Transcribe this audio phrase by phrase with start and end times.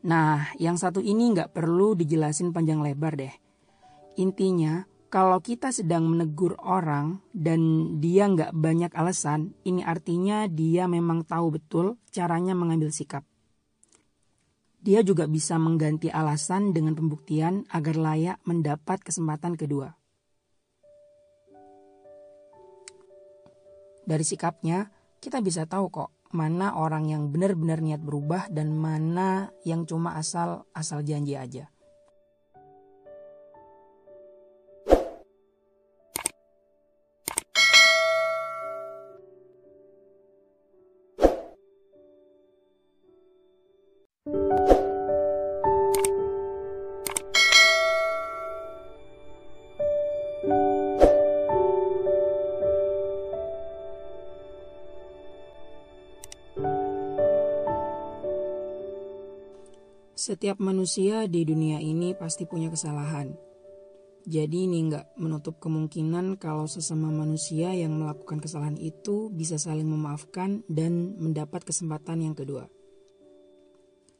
[0.00, 3.34] Nah, yang satu ini nggak perlu dijelasin panjang lebar deh.
[4.16, 11.26] Intinya, kalau kita sedang menegur orang dan dia nggak banyak alasan, ini artinya dia memang
[11.26, 13.26] tahu betul caranya mengambil sikap.
[14.80, 19.92] Dia juga bisa mengganti alasan dengan pembuktian agar layak mendapat kesempatan kedua.
[24.08, 24.88] Dari sikapnya,
[25.20, 30.66] kita bisa tahu kok mana orang yang benar-benar niat berubah dan mana yang cuma asal
[30.74, 31.70] asal janji aja.
[60.20, 63.32] Setiap manusia di dunia ini pasti punya kesalahan.
[64.28, 70.60] Jadi ini nggak menutup kemungkinan kalau sesama manusia yang melakukan kesalahan itu bisa saling memaafkan
[70.68, 72.68] dan mendapat kesempatan yang kedua.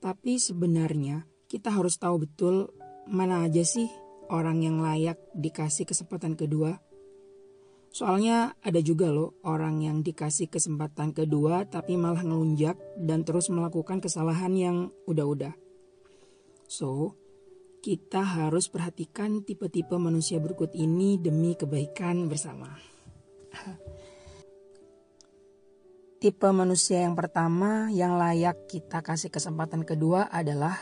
[0.00, 2.72] Tapi sebenarnya kita harus tahu betul
[3.04, 3.92] mana aja sih
[4.32, 6.80] orang yang layak dikasih kesempatan kedua.
[7.92, 14.00] Soalnya ada juga loh orang yang dikasih kesempatan kedua tapi malah ngelunjak dan terus melakukan
[14.00, 15.52] kesalahan yang udah-udah.
[16.72, 17.20] So,
[17.84, 22.72] kita harus perhatikan tipe-tipe manusia berikut ini demi kebaikan bersama.
[26.24, 30.80] Tipe manusia yang pertama yang layak kita kasih kesempatan kedua adalah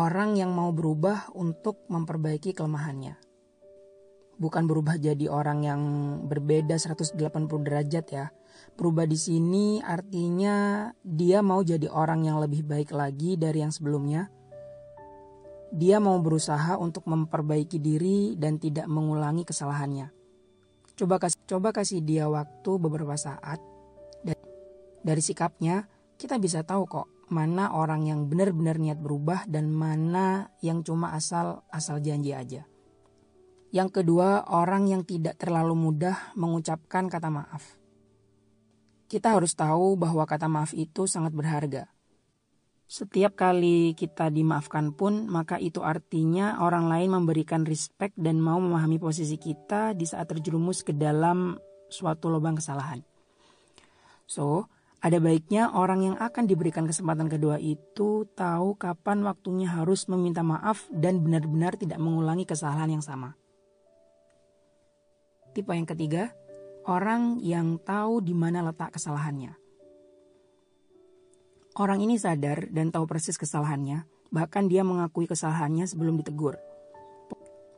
[0.00, 3.20] orang yang mau berubah untuk memperbaiki kelemahannya.
[4.40, 5.82] Bukan berubah jadi orang yang
[6.24, 7.20] berbeda 180
[7.68, 8.32] derajat ya.
[8.80, 14.39] Berubah di sini artinya dia mau jadi orang yang lebih baik lagi dari yang sebelumnya
[15.70, 20.10] dia mau berusaha untuk memperbaiki diri dan tidak mengulangi kesalahannya.
[20.98, 23.62] Coba kasih, coba kasih dia waktu beberapa saat.
[24.20, 24.36] Dan
[25.00, 25.86] dari sikapnya,
[26.18, 31.62] kita bisa tahu kok mana orang yang benar-benar niat berubah dan mana yang cuma asal
[31.70, 32.66] asal janji aja.
[33.70, 37.78] Yang kedua, orang yang tidak terlalu mudah mengucapkan kata maaf.
[39.06, 41.86] Kita harus tahu bahwa kata maaf itu sangat berharga
[42.90, 48.98] setiap kali kita dimaafkan pun, maka itu artinya orang lain memberikan respect dan mau memahami
[48.98, 51.54] posisi kita di saat terjerumus ke dalam
[51.86, 52.98] suatu lubang kesalahan.
[54.26, 54.66] So,
[54.98, 60.90] ada baiknya orang yang akan diberikan kesempatan kedua itu tahu kapan waktunya harus meminta maaf
[60.90, 63.38] dan benar-benar tidak mengulangi kesalahan yang sama.
[65.54, 66.34] Tipe yang ketiga,
[66.90, 69.59] orang yang tahu di mana letak kesalahannya.
[71.80, 76.60] Orang ini sadar dan tahu persis kesalahannya, bahkan dia mengakui kesalahannya sebelum ditegur.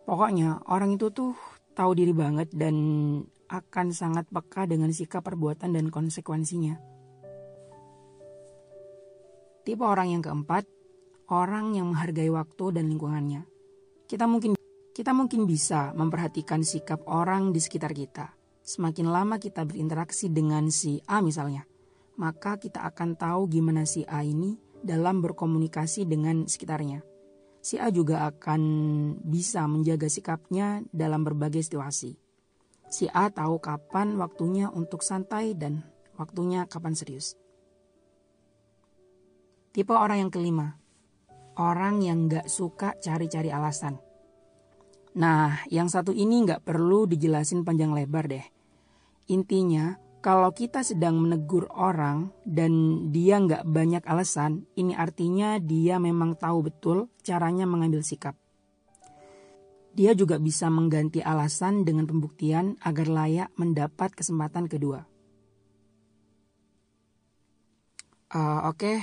[0.03, 1.39] Pokoknya orang itu tuh
[1.79, 2.75] tahu diri banget dan
[3.47, 6.83] akan sangat peka dengan sikap perbuatan dan konsekuensinya.
[9.63, 10.67] Tipe orang yang keempat,
[11.31, 13.47] orang yang menghargai waktu dan lingkungannya.
[14.11, 14.59] Kita mungkin
[14.91, 18.35] kita mungkin bisa memperhatikan sikap orang di sekitar kita.
[18.67, 21.63] Semakin lama kita berinteraksi dengan si A misalnya,
[22.23, 27.03] maka kita akan tahu gimana si A ini dalam berkomunikasi dengan sekitarnya.
[27.59, 28.63] Si A juga akan
[29.27, 32.15] bisa menjaga sikapnya dalam berbagai situasi.
[32.87, 35.83] Si A tahu kapan waktunya untuk santai dan
[36.15, 37.35] waktunya kapan serius.
[39.75, 40.79] Tipe orang yang kelima,
[41.59, 43.99] orang yang gak suka cari-cari alasan.
[45.17, 48.45] Nah, yang satu ini gak perlu dijelasin panjang lebar deh.
[49.33, 56.39] Intinya, kalau kita sedang menegur orang dan dia nggak banyak alasan, ini artinya dia memang
[56.39, 58.39] tahu betul caranya mengambil sikap.
[59.93, 65.05] Dia juga bisa mengganti alasan dengan pembuktian agar layak mendapat kesempatan kedua.
[68.33, 68.97] Uh, Oke, okay.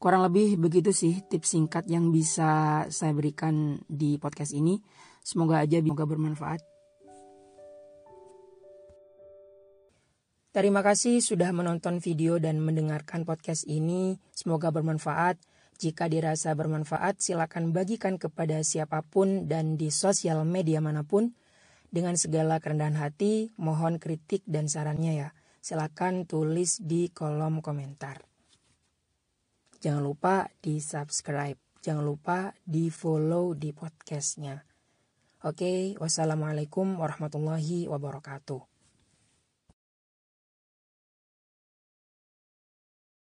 [0.00, 4.80] kurang lebih begitu sih tips singkat yang bisa saya berikan di podcast ini.
[5.20, 6.64] Semoga aja semoga bermanfaat.
[10.56, 14.16] Terima kasih sudah menonton video dan mendengarkan podcast ini.
[14.32, 15.36] Semoga bermanfaat.
[15.76, 21.36] Jika dirasa bermanfaat, silakan bagikan kepada siapa pun dan di sosial media mana pun.
[21.92, 25.28] Dengan segala kerendahan hati, mohon kritik dan sarannya ya.
[25.60, 28.24] Silakan tulis di kolom komentar.
[29.84, 31.60] Jangan lupa di subscribe.
[31.84, 34.56] Jangan lupa di follow di podcastnya.
[35.44, 38.75] Oke, wassalamualaikum warahmatullahi wabarakatuh.